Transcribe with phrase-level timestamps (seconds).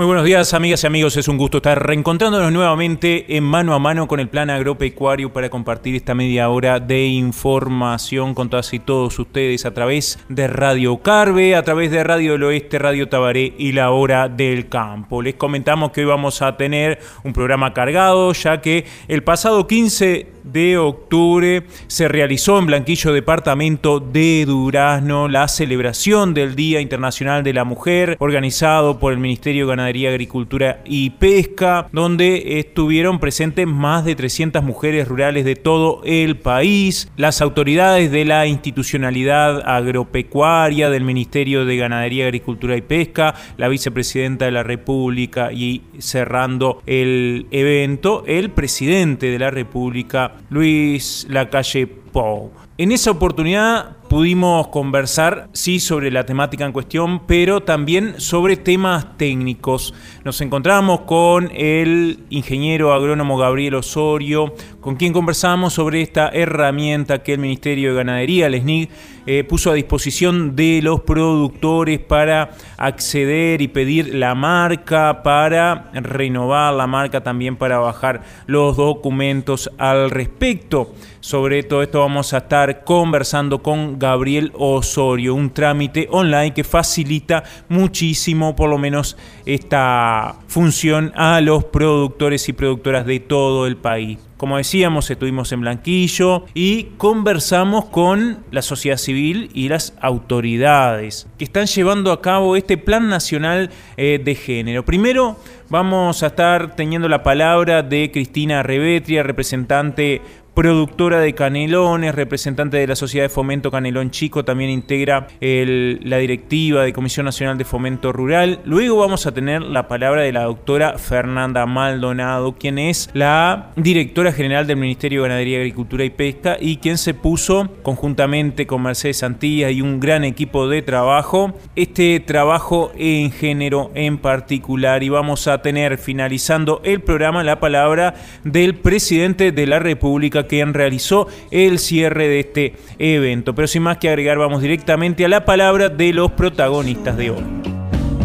[0.00, 1.18] muy buenos días, amigas y amigos.
[1.18, 5.50] Es un gusto estar reencontrándonos nuevamente en mano a mano con el plan agropecuario para
[5.50, 10.96] compartir esta media hora de información con todas y todos ustedes a través de Radio
[11.02, 15.20] Carve, a través de Radio del Oeste, Radio Tabaré y La Hora del Campo.
[15.20, 20.39] Les comentamos que hoy vamos a tener un programa cargado, ya que el pasado 15
[20.52, 27.52] de octubre se realizó en Blanquillo, departamento de Durazno, la celebración del Día Internacional de
[27.52, 34.04] la Mujer, organizado por el Ministerio de Ganadería, Agricultura y Pesca, donde estuvieron presentes más
[34.04, 41.04] de 300 mujeres rurales de todo el país, las autoridades de la institucionalidad agropecuaria del
[41.04, 48.24] Ministerio de Ganadería, Agricultura y Pesca, la vicepresidenta de la República y cerrando el evento,
[48.26, 52.50] el presidente de la República, Luis Lacalle Pou.
[52.78, 59.18] En esa oportunidad pudimos conversar, sí, sobre la temática en cuestión, pero también sobre temas
[59.18, 59.92] técnicos.
[60.24, 67.34] Nos encontramos con el ingeniero agrónomo Gabriel Osorio, con quien conversamos sobre esta herramienta que
[67.34, 68.88] el Ministerio de Ganadería, el SNIG,
[69.26, 76.72] eh, puso a disposición de los productores para acceder y pedir la marca, para renovar
[76.72, 80.94] la marca, también para bajar los documentos al respecto.
[81.20, 87.44] Sobre todo esto vamos a estar conversando con Gabriel Osorio, un trámite online que facilita
[87.68, 94.29] muchísimo, por lo menos, esta función a los productores y productoras de todo el país.
[94.40, 101.44] Como decíamos, estuvimos en Blanquillo y conversamos con la sociedad civil y las autoridades que
[101.44, 103.68] están llevando a cabo este Plan Nacional
[103.98, 104.82] eh, de Género.
[104.82, 105.36] Primero,
[105.68, 110.22] vamos a estar teniendo la palabra de Cristina Revetria, representante
[110.60, 116.82] productora de canelones, representante de la Sociedad de Fomento Canelón Chico, también integra la directiva
[116.82, 118.60] de Comisión Nacional de Fomento Rural.
[118.66, 124.32] Luego vamos a tener la palabra de la doctora Fernanda Maldonado, quien es la directora
[124.32, 129.16] general del Ministerio de Ganadería, Agricultura y Pesca y quien se puso conjuntamente con Mercedes
[129.16, 135.02] Santilla y un gran equipo de trabajo, este trabajo en género en particular.
[135.02, 138.12] Y vamos a tener finalizando el programa la palabra
[138.44, 143.54] del presidente de la República quien realizó el cierre de este evento.
[143.54, 147.44] Pero sin más que agregar, vamos directamente a la palabra de los protagonistas de hoy.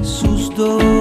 [0.02, 0.94] Sus dos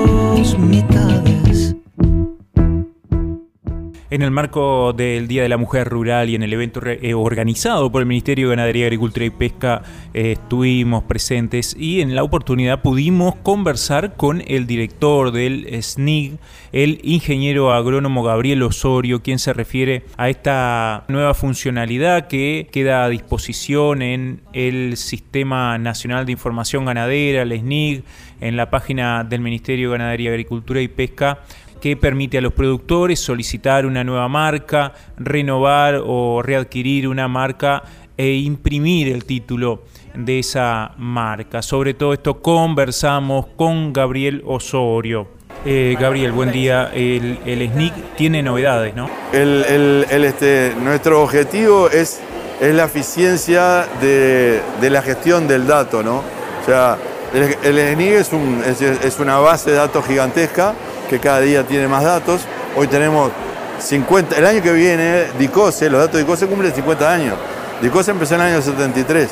[4.15, 7.91] en el marco del Día de la Mujer Rural y en el evento eh, organizado
[7.91, 9.83] por el Ministerio de Ganadería, Agricultura y Pesca
[10.15, 16.39] eh, estuvimos presentes y en la oportunidad pudimos conversar con el director del SNIG,
[16.71, 23.09] el ingeniero agrónomo Gabriel Osorio, quien se refiere a esta nueva funcionalidad que queda a
[23.09, 28.05] disposición en el Sistema Nacional de Información Ganadera, el SNIG,
[28.41, 31.41] en la página del Ministerio de Ganadería, Agricultura y Pesca
[31.85, 37.83] que permite a los productores solicitar una nueva marca, renovar o readquirir una marca
[38.17, 39.83] e imprimir el título
[40.15, 41.61] de esa marca.
[41.61, 45.29] Sobre todo esto conversamos con Gabriel Osorio.
[45.67, 46.91] Eh, Gabriel, buen día.
[46.95, 49.11] El, SNIC tiene novedades, ¿no?
[49.35, 52.19] El, este, nuestro objetivo es,
[52.63, 56.23] es la eficiencia de, la gestión del dato, ¿no?
[56.63, 56.97] O sea,
[57.35, 60.75] el, SNIC es, un, es una base de datos gigantesca
[61.09, 62.43] que cada día tiene más datos.
[62.77, 63.31] Hoy tenemos
[63.79, 67.35] 50, el año que viene DICOSE, los datos de DICOSE cumplen 50 años.
[67.81, 69.29] DICOSE empezó en el año 73.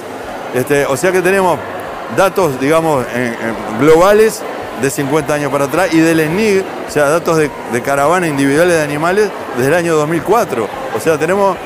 [0.54, 1.58] Este, o sea que tenemos
[2.16, 3.04] datos, digamos,
[3.80, 4.42] globales
[4.80, 8.76] de 50 años para atrás y del SNIG, o sea, datos de, de caravana individuales
[8.76, 10.68] de animales desde el año 2004.
[10.94, 11.56] O sea, tenemos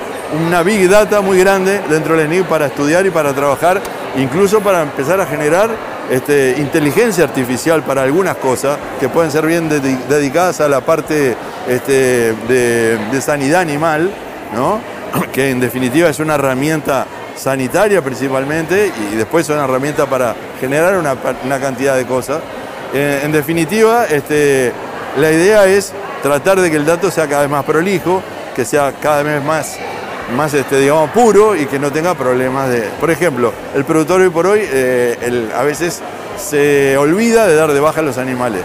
[0.47, 3.81] una big data muy grande dentro del SNIG para estudiar y para trabajar,
[4.17, 5.71] incluso para empezar a generar
[6.11, 11.35] este, inteligencia artificial para algunas cosas que pueden ser bien dedicadas a la parte
[11.69, 14.11] este, de, sanidad animal,
[14.55, 14.81] ¿no?
[15.33, 17.07] que en definitiva es una herramienta
[17.37, 22.41] sanitaria principalmente y después es una herramienta para generar una, cantidad de cosas.
[22.95, 24.73] Eh, en definitiva, este,
[25.19, 25.93] la idea es
[26.23, 28.23] tratar de que el dato sea cada vez más prolijo,
[28.55, 29.77] que sea cada vez más
[30.35, 32.83] más este, digamos, puro y que no tenga problemas de...
[33.01, 36.03] Por ejemplo, el productor hoy por hoy, eh, a veces
[36.39, 38.63] se olvida de dar de baja a los animales.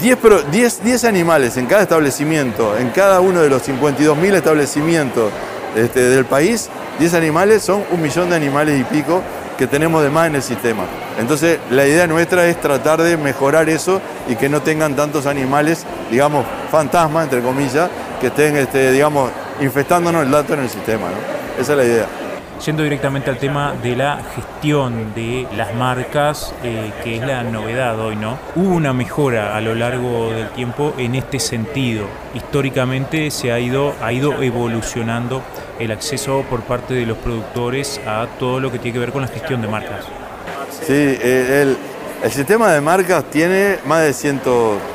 [0.00, 0.18] 10,
[0.50, 5.32] 10, 10 animales en cada establecimiento, en cada uno de los 52.000 establecimientos
[5.74, 6.68] este, del país,
[6.98, 9.22] 10 animales son un millón de animales y pico
[9.56, 10.84] que tenemos de más en el sistema.
[11.18, 15.84] Entonces, la idea nuestra es tratar de mejorar eso y que no tengan tantos animales,
[16.12, 17.90] digamos, fantasmas, entre comillas,
[18.20, 21.08] que estén, este, digamos, infestándonos el dato en el sistema.
[21.08, 21.60] ¿no?
[21.60, 22.06] Esa es la idea.
[22.64, 27.98] Yendo directamente al tema de la gestión de las marcas, eh, que es la novedad
[28.00, 28.36] hoy, ¿no?
[28.56, 32.06] Hubo una mejora a lo largo del tiempo en este sentido.
[32.34, 35.40] Históricamente se ha ido, ha ido evolucionando
[35.78, 39.22] el acceso por parte de los productores a todo lo que tiene que ver con
[39.22, 40.06] la gestión de marcas.
[40.84, 41.78] Sí, eh, el,
[42.24, 44.40] el sistema de marcas tiene más de 100,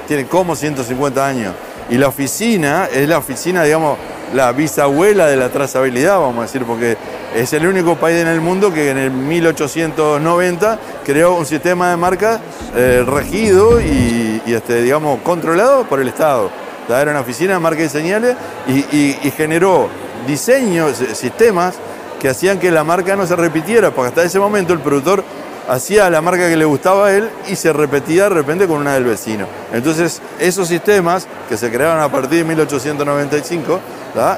[0.06, 1.54] tiene como 150 años.
[1.89, 3.98] Y la oficina es la oficina, digamos,
[4.33, 6.97] la bisabuela de la trazabilidad, vamos a decir, porque
[7.35, 11.97] es el único país en el mundo que en el 1890 creó un sistema de
[11.97, 12.39] marcas
[12.75, 16.50] eh, regido y, este, digamos, controlado por el Estado.
[16.89, 18.35] Era una oficina de marcas y señales
[18.68, 19.88] y, y generó
[20.27, 21.75] diseños, sistemas
[22.19, 25.24] que hacían que la marca no se repitiera, porque hasta ese momento el productor
[25.68, 28.94] hacía la marca que le gustaba a él y se repetía de repente con una
[28.94, 29.47] del vecino.
[29.71, 33.80] Entonces, esos sistemas que se crearon a partir de 1895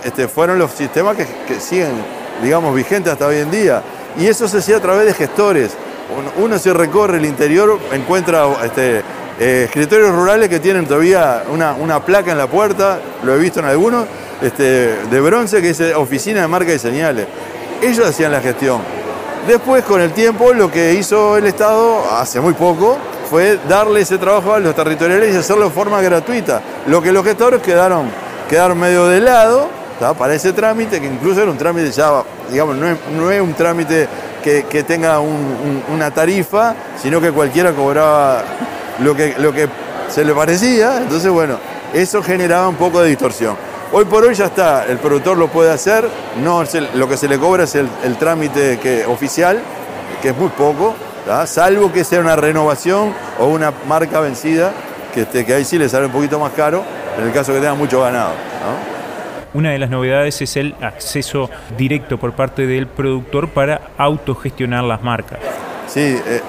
[0.04, 1.92] este, fueron los sistemas que, siguen,
[2.42, 3.82] digamos, vigentes hasta hoy en día.
[4.18, 5.72] Y eso se hacía a través de gestores.
[6.38, 9.02] Uno, se recorre el interior, encuentra este,
[9.40, 13.66] eh, escritorios rurales que tienen todavía una, placa en la puerta, lo he visto en
[13.66, 14.06] algunos,
[14.42, 17.28] este, de bronce que dice Oficina de Marca y Señales.
[17.82, 18.82] Ellos hacían la gestión.
[19.48, 22.98] Después, con el tiempo, lo que hizo el Estado hace muy poco
[23.30, 26.62] fue darle ese trabajo a los territoriales y hacerlo de forma gratuita.
[26.88, 28.10] Lo que los gestores quedaron,
[28.50, 29.70] quedaron medio de lado
[30.18, 34.08] para ese trámite, que incluso era un trámite ya, digamos, no es, un trámite
[34.44, 38.44] que, tenga una tarifa, sino que cualquiera cobraba
[39.00, 39.68] lo que,
[40.10, 40.98] se le parecía.
[40.98, 41.58] Entonces, bueno,
[41.94, 43.56] eso generaba un poco de distorsión.
[43.92, 46.08] Hoy por hoy ya está, el productor lo puede hacer,
[46.44, 46.64] no
[46.96, 49.60] lo que se le cobra es el, trámite oficial,
[50.22, 50.94] que es muy poco,
[51.46, 54.74] salvo que sea una renovación o una marca vencida,
[55.14, 56.84] que, este, que ahí sí le sale un poquito más caro,
[57.18, 58.34] en el caso que tenga mucho ganado.
[59.54, 65.02] Una de las novedades es el acceso directo por parte del productor para autogestionar las
[65.02, 65.40] marcas.
[65.88, 66.42] Sí, eh,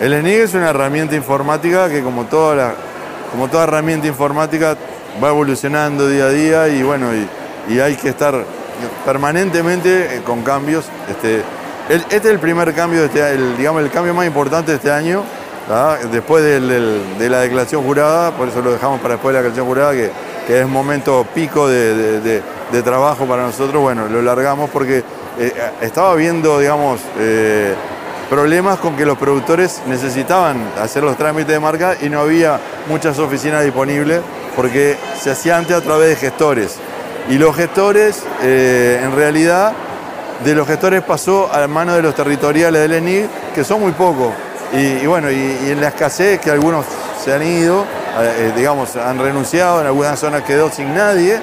[0.00, 2.74] el ENIG es una herramienta informática que como toda, la,
[3.32, 4.76] como toda herramienta informática
[5.22, 7.28] va evolucionando día a día y bueno, y,
[7.80, 8.34] hay que estar
[9.04, 10.86] permanentemente eh, con cambios.
[11.10, 11.42] Este,
[11.90, 15.22] este es el primer cambio, este, el, digamos, el cambio más importante de este año,
[16.10, 19.92] después de la declaración jurada, por eso lo dejamos para después de la declaración jurada,
[19.92, 20.10] que,
[20.46, 22.42] que es momento pico de,
[22.82, 25.04] trabajo para nosotros, bueno, lo largamos porque
[25.38, 27.74] eh, estaba viendo, digamos, eh,
[28.30, 33.18] problemas con que los productores necesitaban hacer los trámites de marca y no había muchas
[33.18, 34.22] oficinas disponibles
[34.56, 36.76] porque se hacía antes a través de gestores.
[37.28, 39.74] Y los gestores, eh, en realidad,
[40.44, 43.92] de los gestores pasó a la mano de los territoriales del ENIG, que son muy
[43.92, 44.32] pocos.
[44.72, 46.84] Y, bueno, y, en la escasez que algunos
[47.22, 51.40] se han ido, eh, eh, digamos, han renunciado, en algunas zonas quedó sin nadie,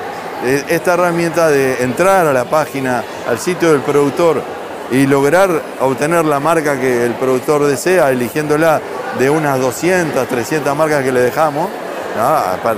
[0.69, 4.43] esta herramienta de entrar a la página, al sitio del productor
[4.91, 5.49] y lograr
[5.79, 8.79] obtener la marca que el productor desea, eligiéndola
[9.17, 11.69] de unas 200, 300 marcas que le dejamos,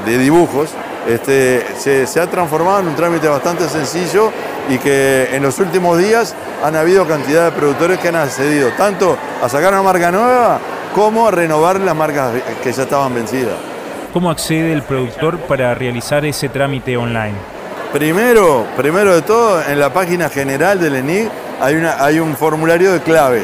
[0.05, 0.69] de dibujos,
[1.07, 4.31] este, se, ha transformado en un trámite bastante sencillo
[4.69, 9.17] y que en los últimos días han habido cantidad de productores que han accedido tanto
[9.41, 10.59] a sacar una marca nueva
[10.93, 12.33] como a renovar las marcas
[12.63, 13.55] que ya estaban vencidas.
[14.13, 17.35] ¿Cómo accede el productor para realizar ese trámite online?
[17.93, 21.29] Primero, primero de todo, en la página general del ENIC
[21.61, 23.43] hay, una, hay un formulario de clave.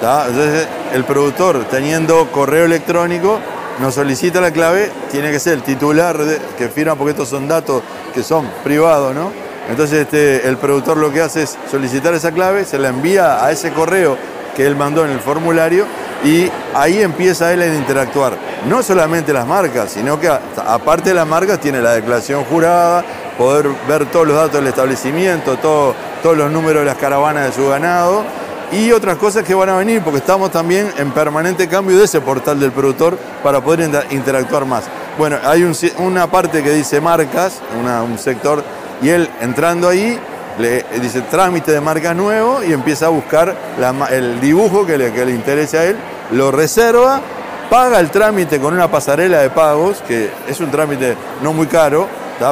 [0.00, 3.38] Entonces, el productor, teniendo correo electrónico,
[3.80, 6.16] nos solicita la clave, tiene que ser el titular
[6.58, 9.30] que firma, porque estos son datos que son privados, ¿no?
[9.68, 13.50] Entonces este, el productor lo que hace es solicitar esa clave, se la envía a
[13.52, 14.16] ese correo
[14.56, 15.86] que él mandó en el formulario
[16.24, 18.34] y ahí empieza él a interactuar.
[18.68, 23.04] No solamente las marcas, sino que aparte de las marcas tiene la declaración jurada,
[23.38, 25.96] poder ver todos los datos del establecimiento, todos
[26.36, 28.24] los números de las caravanas de su ganado
[28.70, 32.20] y otras cosas que van a venir, porque estamos también en permanente cambio de ese
[32.20, 34.84] portal del productor para poder interactuar más.
[35.18, 37.60] Bueno, hay una parte que dice marcas,
[38.06, 38.62] un sector,
[39.00, 40.18] y él entrando ahí
[40.58, 43.54] le dice trámite de marca nuevo y empieza a buscar
[44.10, 45.96] el dibujo que le, interese a él,
[46.32, 47.20] lo reserva,
[47.70, 52.06] paga el trámite con una pasarela de pagos, que es un trámite no muy caro,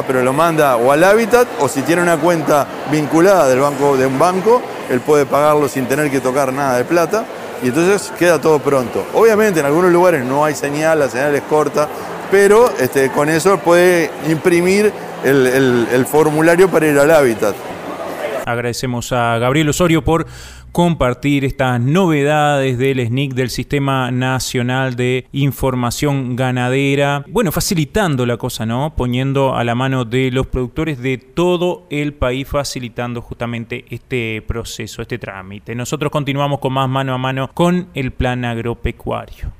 [0.07, 4.05] pero lo manda o al hábitat o si tiene una cuenta vinculada del banco, de
[4.05, 7.25] un banco, él puede pagarlo sin tener que tocar nada de plata.
[7.61, 9.05] y entonces queda todo pronto.
[9.13, 11.87] Obviamente en algunos lugares no hay señal, la señal es corta,
[12.31, 14.91] pero este, con eso puede imprimir
[15.23, 17.55] el, formulario para ir al hábitat.
[18.45, 20.25] Agradecemos a Gabriel Osorio por
[20.71, 27.25] compartir estas novedades del SNIC, del Sistema Nacional de Información Ganadera.
[27.27, 28.93] Bueno, facilitando la cosa, ¿no?
[28.95, 35.01] Poniendo a la mano de los productores de todo el país, facilitando justamente este proceso,
[35.01, 35.75] este trámite.
[35.75, 39.51] Nosotros continuamos con más mano a mano con el plan agropecuario.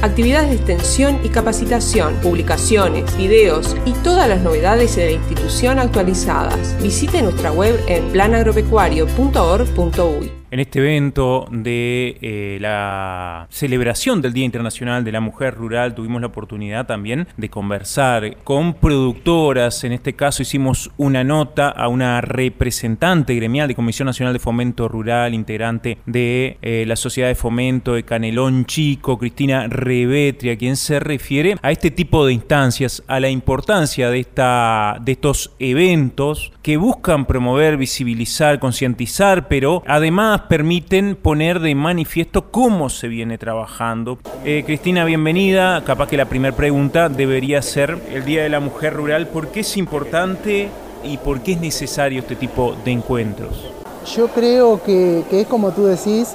[0.00, 6.80] Actividades de extensión y capacitación, publicaciones, videos y todas las novedades de la institución actualizadas.
[6.80, 10.30] Visite nuestra web en planagropecuario.org.uy.
[10.50, 16.22] En este evento de eh, la celebración del Día Internacional de la Mujer Rural tuvimos
[16.22, 19.84] la oportunidad también de conversar con productoras.
[19.84, 24.88] En este caso hicimos una nota a una representante gremial de Comisión Nacional de Fomento
[24.88, 30.98] Rural, integrante de eh, la Sociedad de Fomento de Canelón Chico, Cristina Revetria, quien se
[30.98, 36.78] refiere a este tipo de instancias, a la importancia de, esta, de estos eventos que
[36.78, 44.18] buscan promover, visibilizar, concientizar, pero además permiten poner de manifiesto cómo se viene trabajando.
[44.44, 45.82] Eh, Cristina, bienvenida.
[45.84, 49.28] Capaz que la primera pregunta debería ser el Día de la Mujer Rural.
[49.28, 50.68] ¿Por qué es importante
[51.04, 53.70] y por qué es necesario este tipo de encuentros?
[54.14, 56.34] Yo creo que, que es como tú decís,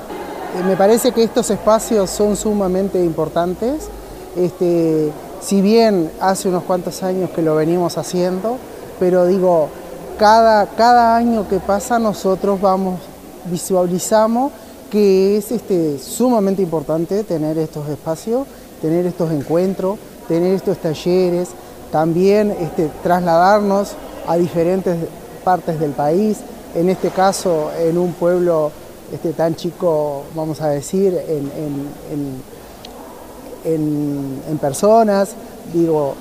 [0.58, 3.90] eh, me parece que estos espacios son sumamente importantes.
[4.36, 8.58] Este, si bien hace unos cuantos años que lo venimos haciendo,
[9.00, 9.70] pero digo,
[10.18, 13.00] cada, cada año que pasa nosotros vamos,
[13.46, 14.52] visualizamos
[14.92, 18.46] que es este, sumamente importante tener estos espacios,
[18.82, 19.98] tener estos encuentros,
[20.28, 21.50] tener estos talleres,
[21.92, 23.94] también este, trasladarnos
[24.28, 24.96] a diferentes
[25.44, 26.38] partes del país,
[26.76, 28.72] en este caso en un pueblo
[29.12, 35.30] este, tan chico, vamos a decir, en, en- en- en- en personas,
[35.74, 36.16] digo,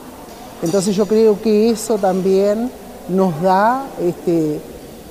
[0.63, 2.71] entonces yo creo que eso también
[3.09, 4.61] nos da este,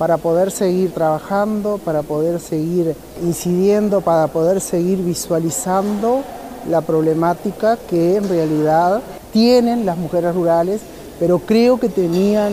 [0.01, 6.23] para poder seguir trabajando, para poder seguir incidiendo, para poder seguir visualizando
[6.67, 8.99] la problemática que en realidad
[9.31, 10.81] tienen las mujeres rurales,
[11.19, 12.51] pero creo que tenían,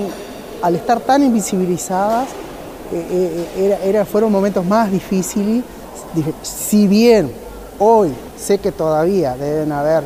[0.61, 2.28] al estar tan invisibilizadas,
[2.93, 5.64] eh, eh, era- fueron momentos más difíciles.
[6.43, 7.33] Si bien
[7.78, 10.02] hoy sé que todavía deben haber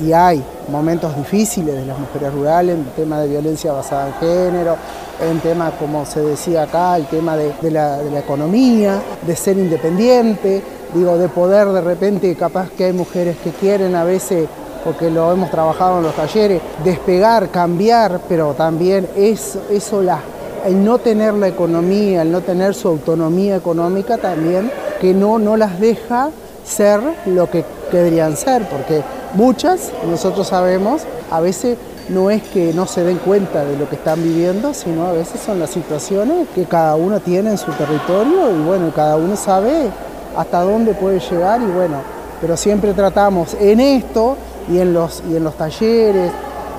[0.00, 4.76] y hay momentos difíciles de las mujeres rurales, en tema de violencia basada en género,
[5.20, 9.36] en tema, como se decía acá, el tema de, de la, de la economía, de
[9.36, 10.62] ser independiente,
[10.94, 14.48] digo, de poder de repente, capaz que hay mujeres que quieren a veces,
[14.84, 20.20] porque lo hemos trabajado en los talleres, despegar, cambiar, pero también eso, eso la,
[20.64, 24.70] el no tener la economía, el no tener su autonomía económica también,
[25.00, 26.30] que no, no las deja
[26.64, 29.02] ser lo que deberían ser, porque
[29.34, 33.96] muchas, nosotros sabemos, a veces no es que no se den cuenta de lo que
[33.96, 38.50] están viviendo, sino a veces son las situaciones que cada uno tiene en su territorio
[38.50, 39.90] y bueno, cada uno sabe
[40.36, 41.96] hasta dónde puede llegar y bueno,
[42.40, 44.36] pero siempre tratamos en esto
[44.70, 46.30] y en los, y en los talleres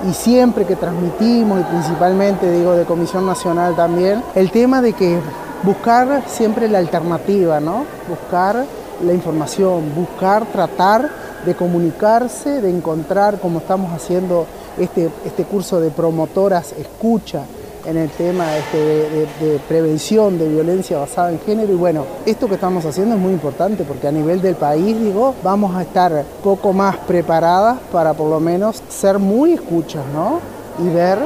[0.07, 5.19] y siempre que transmitimos y principalmente digo de Comisión Nacional también, el tema de que
[5.63, 7.85] buscar siempre la alternativa, ¿no?
[8.07, 8.63] Buscar
[9.03, 11.09] la información, buscar tratar
[11.47, 14.45] de comunicarse, de encontrar, como estamos haciendo
[14.77, 17.43] este, este curso de promotoras escucha
[17.85, 21.71] en el tema este, de, de- de prevención de violencia basada en género.
[21.71, 25.33] Y bueno, esto que estamos haciendo es muy importante porque a nivel del país, digo,
[25.41, 30.41] vamos a estar poco más preparadas para por lo menos ser muy escuchas, ¿no?
[30.85, 31.17] Y ver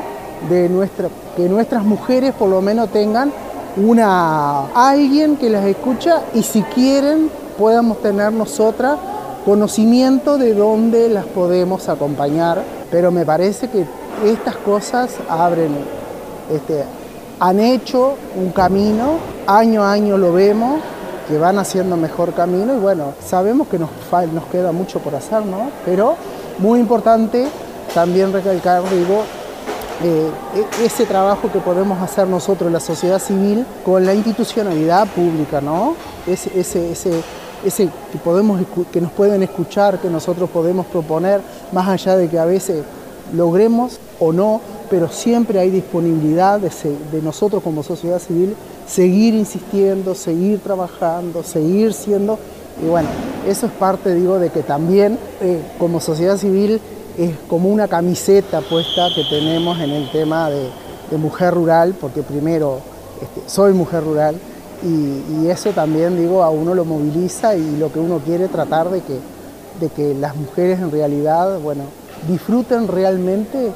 [0.50, 3.32] de nuestra, que nuestras mujeres por lo menos tengan
[3.76, 8.98] una alguien que las escucha y si quieren podamos tener nosotras
[9.46, 13.86] conocimiento de dónde las podemos acompañar, pero me parece que
[14.26, 15.72] estas cosas abren,
[16.54, 16.84] este,
[17.40, 19.18] han hecho un camino,
[19.48, 20.80] año a año lo vemos,
[21.28, 23.90] que van haciendo mejor camino y bueno, sabemos que nos,
[24.34, 25.72] nos queda mucho por hacer, ¿no?
[25.86, 26.16] Pero
[26.60, 27.48] muy importante
[27.94, 29.24] también recalcar, digo,
[30.04, 35.62] eh, e- ese trabajo que podemos hacer nosotros, la sociedad civil, con la institucionalidad pública,
[35.62, 35.96] ¿no?
[36.28, 37.12] Ese, ese, ese,
[37.66, 41.42] ese que, podemos, que nos pueden escuchar, que nosotros podemos proponer,
[41.72, 42.84] más allá de que a veces
[43.34, 48.56] logremos o no, pero siempre hay disponibilidad de, nosotros como sociedad civil
[48.88, 52.38] seguir insistiendo, seguir trabajando, seguir siendo,
[52.84, 53.08] y bueno,
[53.48, 56.82] eso es parte, digo, de que también eh, como sociedad civil
[57.18, 60.68] es como una camiseta puesta que tenemos en el tema de,
[61.10, 62.80] de mujer rural, porque primero
[63.22, 64.36] este, soy mujer rural
[64.84, 69.02] y, eso también, digo, a uno lo moviliza y lo que uno quiere tratar de
[69.02, 69.18] que,
[69.80, 71.84] de que las mujeres en realidad, bueno,
[72.28, 73.72] disfruten realmente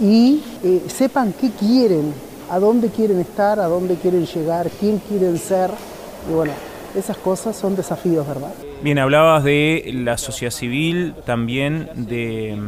[0.00, 2.12] y eh, sepan qué quieren,
[2.50, 5.70] a dónde quieren estar, a dónde quieren llegar, quién quieren ser.
[6.28, 6.52] Y bueno,
[6.94, 8.52] esas cosas son desafíos, ¿verdad?
[8.82, 12.58] Bien, hablabas de la sociedad civil, también de,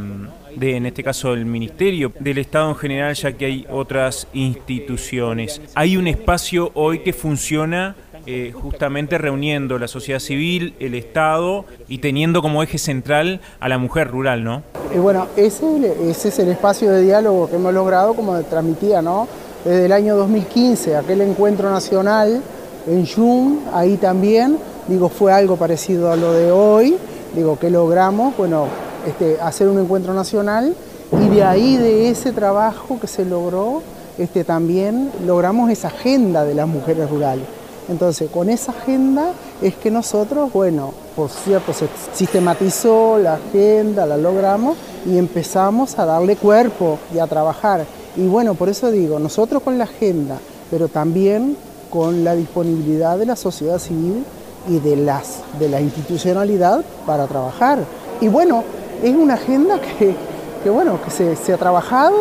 [0.57, 5.61] de, en este caso, el Ministerio, del Estado en general, ya que hay otras instituciones.
[5.75, 11.99] Hay un espacio hoy que funciona eh, justamente reuniendo la sociedad civil, el Estado y
[11.99, 14.63] teniendo como eje central a la mujer rural, ¿no?
[14.95, 15.67] Y bueno, ese,
[16.09, 19.27] ese es el espacio de diálogo que hemos logrado, como transmitía, ¿no?
[19.65, 22.43] Desde el año 2015, aquel encuentro nacional
[22.87, 26.97] en Jun, ahí también, digo, fue algo parecido a lo de hoy,
[27.35, 28.67] digo, que logramos, bueno,
[29.07, 30.75] este, hacer un encuentro nacional
[31.13, 33.83] y de ahí, de ese trabajo que se logró,
[34.19, 37.45] este, también logramos esa agenda de las mujeres rurales.
[37.89, 44.17] Entonces, con esa agenda es que nosotros, bueno, por cierto, se sistematizó la agenda, la
[44.17, 47.85] logramos y empezamos a darle cuerpo y a trabajar.
[48.17, 50.39] Y bueno, por eso digo, nosotros con la agenda,
[50.71, 51.57] pero también
[51.91, 54.25] con la disponibilidad de la sociedad civil
[54.69, 57.81] y de, las, de la institucionalidad para trabajar.
[58.21, 58.63] Y bueno,
[59.03, 60.15] es una agenda que,
[60.63, 62.15] que bueno, que se, ha trabajado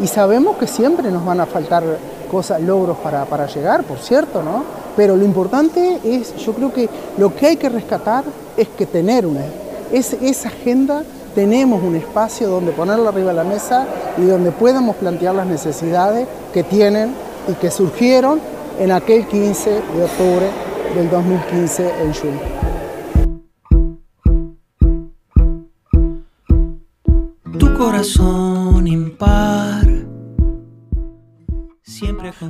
[0.00, 1.82] y sabemos que siempre nos van a faltar
[2.30, 4.64] cosas, logros para, llegar, por cierto, ¿no?
[4.96, 6.88] Pero lo importante es, yo creo que
[7.18, 8.24] lo que hay que rescatar
[8.56, 9.40] es que tener una,
[9.92, 11.02] es, esa agenda
[11.34, 16.26] tenemos un espacio donde ponerla arriba de la mesa y donde podamos plantear las necesidades
[16.52, 17.12] que tienen
[17.46, 18.40] y que surgieron
[18.78, 20.46] en aquel 15 de octubre
[20.94, 22.75] del 2015 en Yum.
[27.76, 29.85] Corazón impar.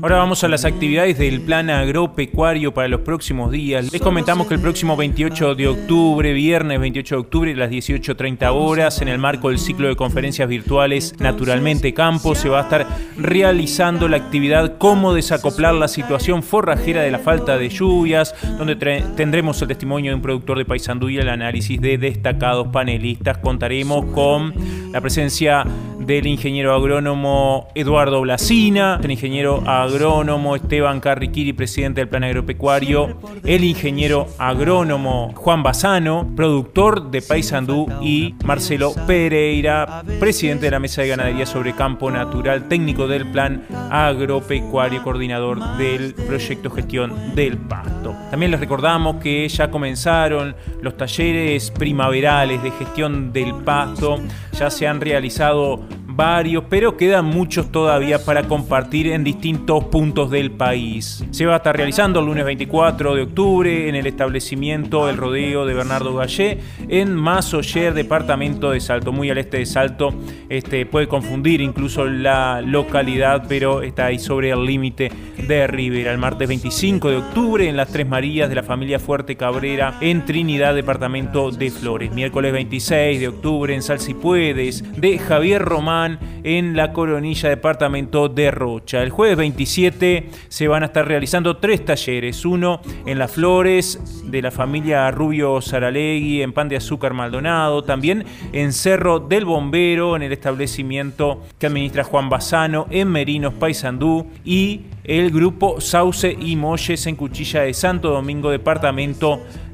[0.03, 3.93] Ahora vamos a las actividades del plan agropecuario para los próximos días.
[3.93, 8.51] Les comentamos que el próximo 28 de octubre, viernes 28 de octubre, a las 18.30
[8.53, 12.87] horas, en el marco del ciclo de conferencias virtuales Naturalmente Campo, se va a estar
[13.17, 18.77] realizando la actividad Cómo desacoplar la situación forrajera de la falta de lluvias, donde
[19.17, 23.39] tendremos el testimonio de un productor de Paysandú y el análisis de destacados panelistas.
[23.39, 24.55] Contaremos con
[24.93, 25.65] la presencia
[26.07, 33.65] del ingeniero agrónomo Eduardo Blasina, el ingeniero agrónomo Esteban Carriquiri, presidente del Plan Agropecuario, el
[33.65, 41.09] ingeniero agrónomo Juan Bazano, productor de Paysandú, y Marcelo Pereira, presidente de la Mesa de
[41.09, 48.15] Ganadería sobre Campo Natural, técnico del Plan Agropecuario, coordinador del proyecto Gestión del Pasto.
[48.31, 54.19] También les recordamos que ya comenzaron los talleres primaverales de gestión del pasto,
[54.53, 55.81] ya se han realizado
[56.17, 61.23] varios, pero quedan muchos todavía para compartir en distintos puntos del país.
[61.31, 65.67] Se va a estar realizando el lunes 24 de octubre en el establecimiento El Rodeo
[65.67, 70.15] de Bernardo Gallé en Masoyer, departamento de Salto, muy al este de Salto.
[70.49, 75.13] Este, puede confundir incluso la localidad, pero está ahí sobre el límite
[75.47, 76.13] de Rivera.
[76.13, 80.25] El martes 25 de octubre en las Tres Marías de la familia Fuerte Cabrera en
[80.25, 82.11] Trinidad, departamento de Flores.
[82.13, 86.06] Miércoles 26 de octubre en Salsipuedes de Javier Román
[86.43, 89.03] en la Coronilla, departamento de Rocha.
[89.03, 94.43] El jueves 27 se van a estar realizando tres talleres, uno en las Flores de
[94.43, 100.23] la familia Rubio Saralegui, en Pan de Azúcar Maldonado, también en Cerro del Bombero, en
[100.23, 107.07] el establecimiento que administra Juan Bazano, en Merinos, Paysandú, y el grupo Sauce y Molles
[107.07, 109.66] en Cuchilla de Santo Domingo, departamento de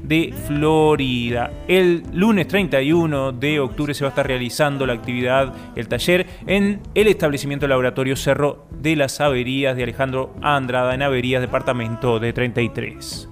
[0.47, 1.51] Florida.
[1.67, 6.81] El lunes 31 de octubre se va a estar realizando la actividad, el taller, en
[6.93, 13.29] el establecimiento laboratorio Cerro de las Averías de Alejandro Andrada, en Averías, departamento de 33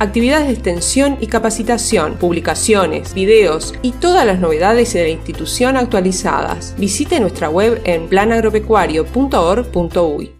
[0.00, 6.74] actividades de extensión y capacitación, publicaciones, videos y todas las novedades de la institución actualizadas.
[6.78, 10.39] Visite nuestra web en planagropecuario.org.uy.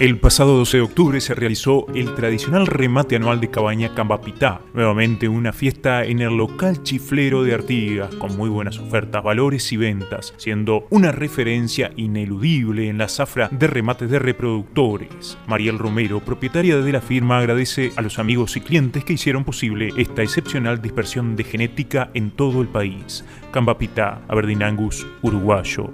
[0.00, 5.28] El pasado 12 de octubre se realizó el tradicional remate anual de Cabaña Cambapitá, nuevamente
[5.28, 10.32] una fiesta en el local chiflero de Artigas, con muy buenas ofertas, valores y ventas,
[10.38, 15.36] siendo una referencia ineludible en la zafra de remates de reproductores.
[15.46, 19.90] Mariel Romero, propietaria de la firma, agradece a los amigos y clientes que hicieron posible
[19.98, 23.22] esta excepcional dispersión de genética en todo el país.
[23.52, 24.78] Cambapitá, Aberdeen
[25.20, 25.90] uruguayo.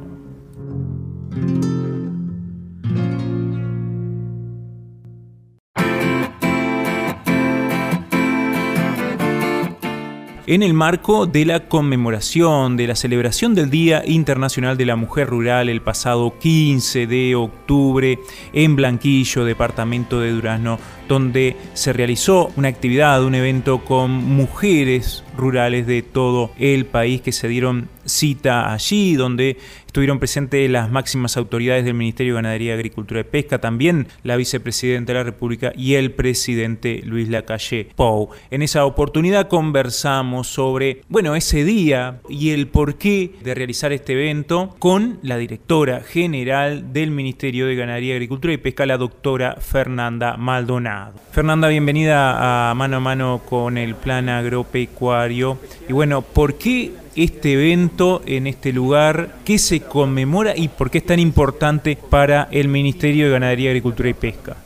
[10.46, 15.28] En el marco de la conmemoración de la celebración del Día Internacional de la Mujer
[15.28, 18.20] Rural el pasado 15 de octubre
[18.52, 20.78] en Blanquillo, departamento de Durazno,
[21.08, 27.32] donde se realizó una actividad, un evento con mujeres rurales de todo el país que
[27.32, 33.20] se dieron cita allí, donde estuvieron presentes las máximas autoridades del Ministerio de Ganadería, Agricultura
[33.20, 38.28] y Pesca, también la vicepresidenta de la República y el presidente Luis Lacalle Pou.
[38.50, 44.76] En esa oportunidad conversamos sobre, bueno, ese día y el porqué de realizar este evento
[44.78, 51.14] con la directora general del Ministerio de Ganadería, Agricultura y Pesca, la doctora Fernanda Maldonado.
[51.32, 55.25] Fernanda, bienvenida a Mano a Mano con el Plan Agropecuario.
[55.30, 60.98] Y bueno, ¿por qué este evento en este lugar, qué se conmemora y por qué
[60.98, 64.56] es tan importante para el Ministerio de Ganadería, Agricultura y Pesca.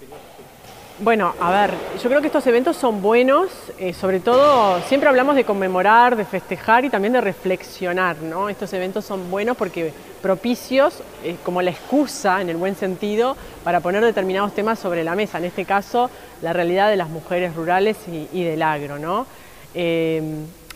[1.03, 1.71] Bueno, a ver,
[2.03, 6.27] yo creo que estos eventos son buenos, eh, sobre todo siempre hablamos de conmemorar, de
[6.27, 8.51] festejar y también de reflexionar, ¿no?
[8.51, 13.81] Estos eventos son buenos porque propicios, eh, como la excusa en el buen sentido, para
[13.81, 16.11] poner determinados temas sobre la mesa, en este caso
[16.43, 17.97] la realidad de las mujeres rurales
[18.33, 19.27] y, del agro, ¿no?
[19.75, 20.23] Eh,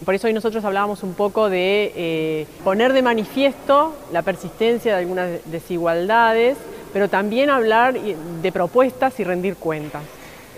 [0.05, 4.99] por eso hoy nosotros hablábamos un poco de eh, poner de manifiesto la persistencia de
[5.01, 6.57] algunas desigualdades,
[6.93, 10.03] pero también hablar de propuestas y rendir cuentas.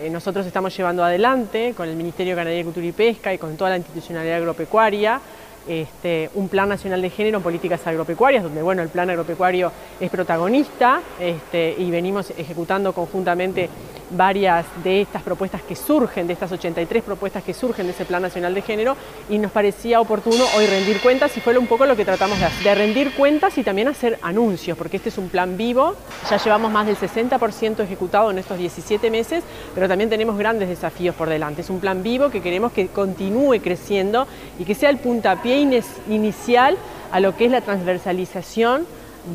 [0.01, 3.57] Eh, nosotros estamos llevando adelante con el Ministerio de Ganadería, Cultura y Pesca y con
[3.57, 5.21] toda la institucionalidad agropecuaria
[5.69, 10.11] este, un plan nacional de género en políticas agropecuarias, donde bueno, el plan agropecuario es
[10.11, 13.69] protagonista este, y venimos ejecutando conjuntamente
[14.11, 18.23] varias de estas propuestas que surgen, de estas 83 propuestas que surgen de ese Plan
[18.23, 18.97] Nacional de Género
[19.29, 22.45] y nos parecía oportuno hoy rendir cuentas y fue un poco lo que tratamos de
[22.45, 25.95] hacer, de rendir cuentas y también hacer anuncios, porque este es un plan vivo,
[26.31, 29.43] ya llevamos más del 60% ejecutado en estos 17 meses,
[29.75, 31.63] pero también tenemos grandes desafíos por delante.
[31.63, 34.27] Es un plan vivo que queremos que continúe creciendo
[34.59, 35.59] y que sea el puntapié
[36.09, 36.77] inicial
[37.13, 38.87] a lo que es la transversalización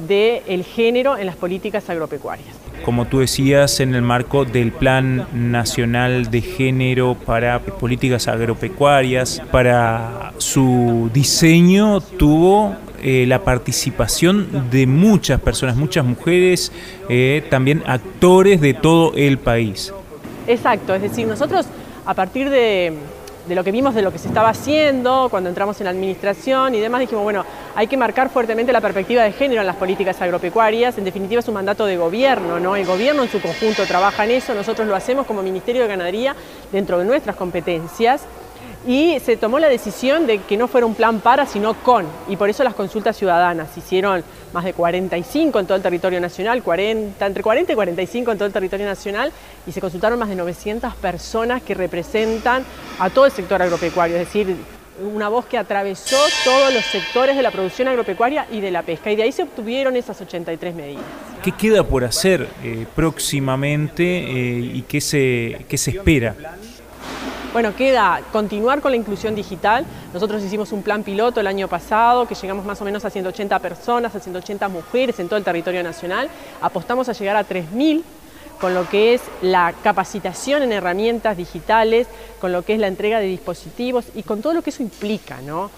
[0.08, 6.32] del género en las políticas agropecuarias como tú decías, en el marco del Plan Nacional
[6.32, 9.42] de Género para Políticas Agropecuarias.
[9.52, 16.72] Para su diseño tuvo eh, la participación de muchas personas, muchas mujeres,
[17.10, 19.94] eh, también actores de todo el país.
[20.48, 21.68] Exacto, es decir, nosotros
[22.06, 22.94] a partir de
[23.48, 26.76] de lo que vimos de lo que se estaba haciendo cuando entramos en la administración
[26.76, 30.22] y demás, dijimos, bueno, hay que marcar fuertemente la perspectiva de género en las políticas
[30.22, 32.76] agropecuarias, en definitiva es un mandato de gobierno, ¿no?
[32.76, 36.36] El gobierno en su conjunto trabaja en eso, nosotros lo hacemos como Ministerio de Ganadería
[36.72, 38.22] dentro de nuestras competencias
[38.86, 42.36] y se tomó la decisión de que no fuera un plan para, sino con, y
[42.36, 46.64] por eso las consultas ciudadanas se hicieron más de 45 en todo el territorio nacional,
[46.64, 49.32] 40, entre 40 y 45 en todo el territorio nacional,
[49.68, 52.64] y se consultaron más de 900 personas que representan
[53.00, 54.56] a todo el sector agropecuario, es decir,
[55.02, 59.12] una voz que atravesó todos los sectores de la producción agropecuaria y de la pesca,
[59.12, 61.04] y de ahí se obtuvieron esas 83 medidas.
[61.44, 66.36] ¿Qué queda por hacer eh, próximamente eh, y qué se, qué se espera?
[67.54, 69.86] Bueno, queda continuar con la inclusión digital.
[70.14, 73.60] Nosotros hicimos un plan piloto el año pasado, que llegamos más o menos a 180
[73.60, 76.30] personas, a 180 mujeres en todo el territorio nacional.
[76.62, 78.04] Apostamos a llegar a 3.000
[78.62, 82.08] con lo que es la capacitación en herramientas digitales,
[82.40, 85.42] con lo que es la entrega de dispositivos y con todo lo que eso implica,
[85.42, 85.70] ¿no?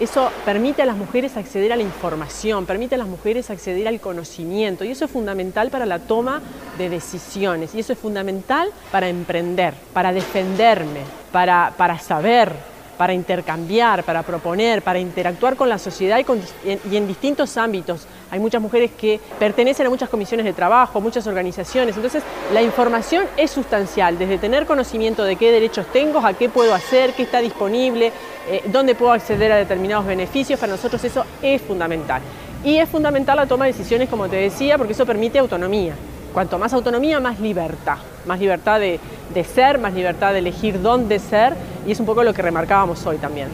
[0.00, 4.00] Eso permite a las mujeres acceder a la información, permite a las mujeres acceder al
[4.00, 6.40] conocimiento y eso es fundamental para la toma
[6.78, 12.54] de decisiones y eso es fundamental para emprender, para defenderme, para, para saber,
[13.00, 18.06] para intercambiar, para proponer, para interactuar con la sociedad y, en, distintos ámbitos.
[18.30, 23.24] Hay muchas mujeres que pertenecen a muchas comisiones de trabajo, muchas organizaciones, entonces la información
[23.38, 27.38] es sustancial, desde tener conocimiento de qué derechos tengo, a qué puedo hacer, qué está
[27.38, 28.12] disponible,
[28.50, 32.20] eh, dónde puedo acceder a determinados beneficios, para nosotros eso es fundamental.
[32.62, 35.94] Y es fundamental la toma de decisiones, como te decía, porque eso permite autonomía.
[36.32, 37.98] Cuanto más autonomía, más libertad.
[38.26, 39.00] Más libertad de,
[39.44, 41.54] ser, más libertad de elegir dónde ser.
[41.86, 43.48] Y es un poco lo que remarcábamos hoy también.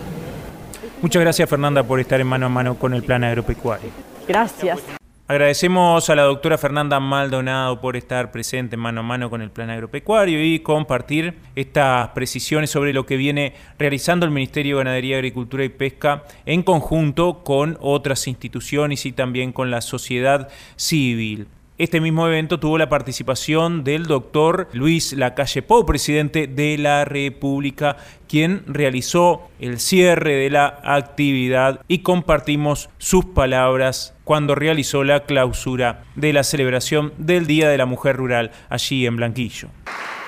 [1.01, 3.91] Muchas gracias Fernanda por estar en mano a mano con el plan agropecuario.
[4.27, 4.81] Gracias.
[5.29, 9.71] Agradecemos a la doctora Fernanda Maldonado por estar presente mano a mano con el plan
[9.71, 15.65] agropecuario y compartir estas precisiones sobre lo que viene realizando el Ministerio de Ganadería, Agricultura
[15.65, 21.49] y Pesca en conjunto con otras instituciones y también con la sociedad civil.
[21.79, 27.99] Este mismo evento tuvo la participación del doctor Luis Lacalle Pou, presidente de la República,
[28.27, 36.05] quien realizó el cierre de la actividad y compartimos sus palabras cuando realizó la clausura
[36.15, 39.69] de la celebración del Día de la Mujer Rural allí en Blanquillo.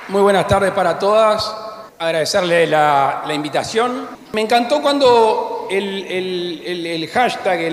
[0.08, 1.50] Muy buenas tardes para todas.
[1.98, 4.06] agradecerle la, invitación.
[4.34, 7.72] Me encantó cuando el, hashtag,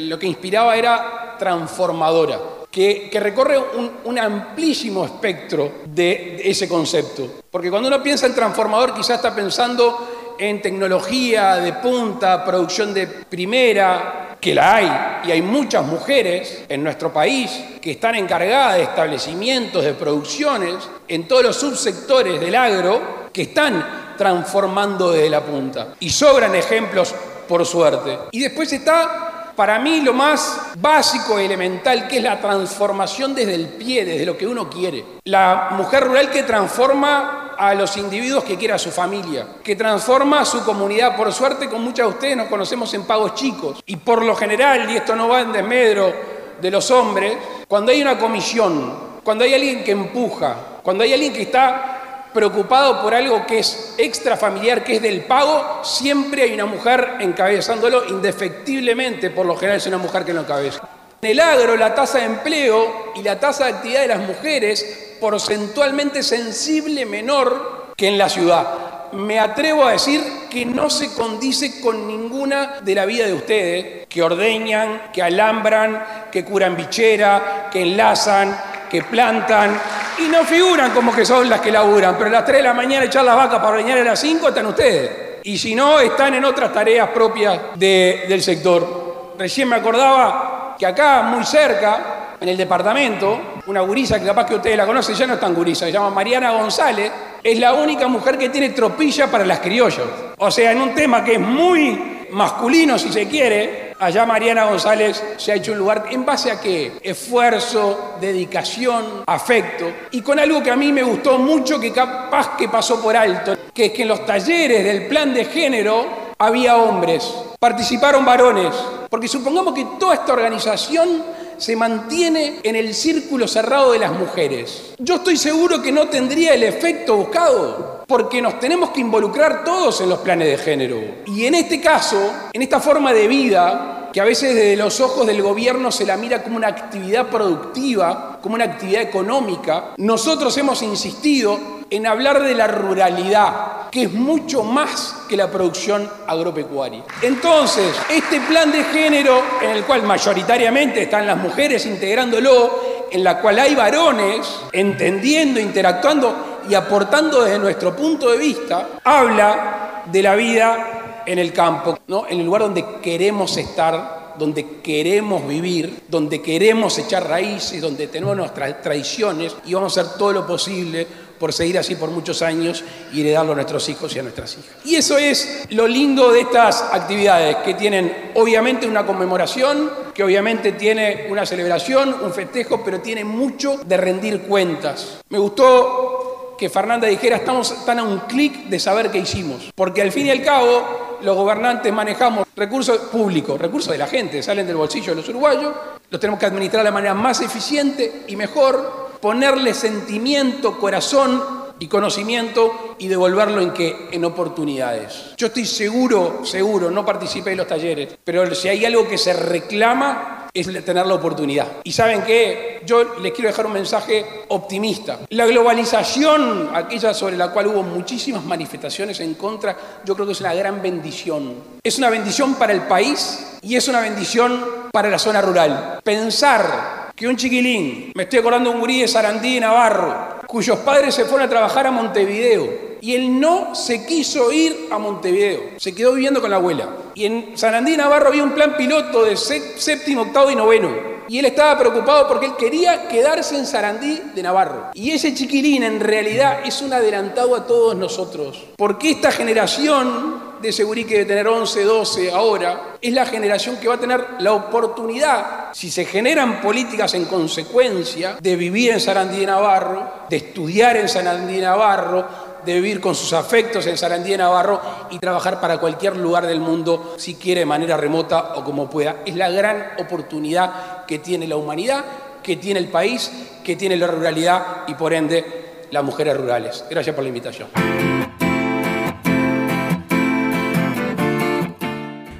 [0.00, 2.38] lo que inspiraba era transformadora,
[2.76, 7.26] que, recorre un, un amplísimo espectro de, de ese concepto.
[7.50, 13.06] Porque cuando uno piensa en transformador, quizás está pensando en tecnología de punta, producción de
[13.06, 14.90] primera, que la hay,
[15.26, 20.74] y hay muchas mujeres en nuestro país que están encargadas de establecimientos, de producciones,
[21.08, 25.94] en todos los subsectores del agro, que están transformando desde la punta.
[26.00, 27.14] Y sobran ejemplos,
[27.48, 28.18] por suerte.
[28.32, 33.68] Y después está, para mí, lo más básico, elemental, que es la transformación desde el
[33.68, 35.04] pie, desde lo que uno quiere.
[35.24, 40.40] La mujer rural que transforma a los individuos que quiere a su familia, que transforma
[40.40, 41.16] a su comunidad.
[41.16, 43.82] Por suerte, con muchas de ustedes nos conocemos en pagos chicos.
[43.86, 46.12] Y por lo general, y esto no va en desmedro
[46.60, 51.32] de los hombres, cuando hay una comisión, cuando hay alguien que empuja, cuando hay alguien
[51.32, 51.95] que está
[52.36, 58.04] preocupado por algo que es extrafamiliar, que es del pago, siempre hay una mujer encabezándolo,
[58.04, 60.86] indefectiblemente, por lo general es una mujer que lo encabeza.
[61.22, 65.16] En el agro, la tasa de empleo y la tasa de actividad de las mujeres
[65.18, 69.12] porcentualmente sensible menor que en la ciudad.
[69.12, 74.06] Me atrevo a decir que no se condice con ninguna de la vida de ustedes,
[74.08, 78.54] que ordeñan, que alambran, que curan bichera, que enlazan,
[78.90, 79.80] que plantan,
[80.18, 82.72] y no figuran como que son las que laburan, pero a las 3 de la
[82.74, 85.10] mañana echar las vacas para ordeñar a las 5 están ustedes.
[85.44, 89.34] Y si no, están en otras tareas propias de- del sector.
[89.38, 94.54] Recién me acordaba que acá, muy cerca, en el departamento, una gurisa que capaz que
[94.56, 97.10] ustedes la conocen, ya no es tan gurisa, se llama Mariana González,
[97.42, 100.04] es la única mujer que tiene tropilla para las criollas.
[100.38, 105.22] O sea, en un tema que es muy masculino, si se quiere, allá Mariana González
[105.36, 106.98] se ha hecho un lugar en base a qué?
[107.02, 109.86] Esfuerzo, dedicación, afecto.
[110.10, 113.56] Y con algo que a mí me gustó mucho, que capaz que pasó por alto,
[113.72, 118.74] que es que en los talleres del plan de género había hombres, participaron varones,
[119.08, 121.22] porque supongamos que toda esta organización
[121.58, 124.94] se mantiene en el círculo cerrado de las mujeres.
[124.98, 130.00] Yo estoy seguro que no tendría el efecto buscado, porque nos tenemos que involucrar todos
[130.00, 131.00] en los planes de género.
[131.26, 135.26] Y en este caso, en esta forma de vida, que a veces desde los ojos
[135.26, 140.82] del gobierno se la mira como una actividad productiva, como una actividad económica, nosotros hemos
[140.82, 147.04] insistido en hablar de la ruralidad, que es mucho más que la producción agropecuaria.
[147.22, 153.40] Entonces, este plan de género, en el cual mayoritariamente están las mujeres integrándolo, en la
[153.40, 160.34] cual hay varones entendiendo, interactuando y aportando desde nuestro punto de vista, habla de la
[160.34, 162.26] vida en el campo, ¿no?
[162.28, 168.36] en el lugar donde queremos estar, donde queremos vivir, donde queremos echar raíces, donde tenemos
[168.36, 171.06] nuestras tradiciones y vamos a hacer todo lo posible
[171.38, 174.74] por seguir así por muchos años y heredarlo a nuestros hijos y a nuestras hijas.
[174.84, 180.72] Y eso es lo lindo de estas actividades, que tienen obviamente una conmemoración, que obviamente
[180.72, 185.18] tiene una celebración, un festejo, pero tiene mucho de rendir cuentas.
[185.28, 190.02] Me gustó que Fernanda dijera, estamos tan a un clic de saber qué hicimos, porque
[190.02, 194.66] al fin y al cabo los gobernantes manejamos recursos públicos, recursos de la gente, salen
[194.66, 195.74] del bolsillo de los uruguayos,
[196.10, 201.42] los tenemos que administrar de la manera más eficiente y mejor, ponerle sentimiento, corazón
[201.78, 204.08] y conocimiento y devolverlo en qué?
[204.12, 205.34] En oportunidades.
[205.36, 209.32] Yo estoy seguro, seguro, no participé de los talleres, pero si hay algo que se
[209.32, 211.66] reclama es tener la oportunidad.
[211.84, 215.18] Y saben qué, yo les quiero dejar un mensaje optimista.
[215.28, 220.40] La globalización, aquella sobre la cual hubo muchísimas manifestaciones en contra, yo creo que es
[220.40, 221.54] una gran bendición.
[221.82, 226.00] Es una bendición para el país y es una bendición para la zona rural.
[226.02, 231.24] Pensar que un chiquilín, me estoy acordando un gurí de Sarandí Navarro, cuyos padres se
[231.24, 232.68] fueron a trabajar a Montevideo
[233.00, 236.90] y él no se quiso ir a Montevideo, se quedó viviendo con la abuela.
[237.14, 241.16] Y en Sarandí Navarro había un plan piloto de sé- séptimo, octavo y noveno.
[241.28, 244.90] Y él estaba preocupado porque él quería quedarse en Sarandí de Navarro.
[244.94, 248.62] Y ese chiquilín en realidad es un adelantado a todos nosotros.
[248.76, 253.88] Porque esta generación de Segurí que debe tener 11, 12 ahora, es la generación que
[253.88, 259.40] va a tener la oportunidad, si se generan políticas en consecuencia, de vivir en Sarandí
[259.40, 262.24] de Navarro, de estudiar en Sarandí de Navarro,
[262.64, 266.60] de vivir con sus afectos en Sarandí de Navarro y trabajar para cualquier lugar del
[266.60, 269.22] mundo, si quiere de manera remota o como pueda.
[269.24, 272.04] Es la gran oportunidad que tiene la humanidad,
[272.42, 273.30] que tiene el país,
[273.64, 276.84] que tiene la ruralidad y por ende las mujeres rurales.
[276.90, 277.68] Gracias por la invitación.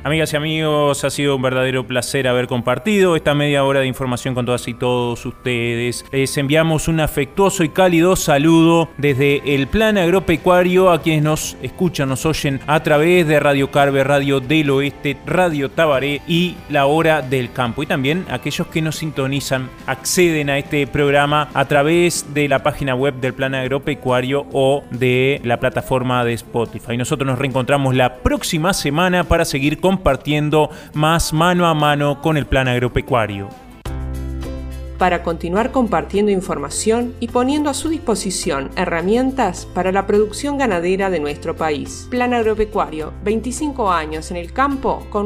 [0.06, 4.36] Amigas y amigos, ha sido un verdadero placer haber compartido esta media hora de información
[4.36, 6.04] con todas y todos ustedes.
[6.12, 12.08] Les enviamos un afectuoso y cálido saludo desde el plan agropecuario a quienes nos escuchan,
[12.08, 17.20] nos oyen a través de Radio Carve, Radio del Oeste, Radio Tabaré y La Hora
[17.20, 17.82] del Campo.
[17.82, 22.94] Y también aquellos que nos sintonizan, acceden a este programa a través de la página
[22.94, 26.96] web del plan agropecuario o de la plataforma de Spotify.
[26.96, 32.44] Nosotros nos reencontramos la próxima semana para seguir compartiendo más mano a mano con el
[32.44, 33.48] plan agropecuario.
[34.98, 41.20] Para continuar compartiendo información y poniendo a su disposición herramientas para la producción ganadera de
[41.20, 42.06] nuestro país.
[42.10, 45.24] Plan Agropecuario, 25 años en el campo con